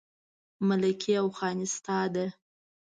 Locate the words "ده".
2.13-2.25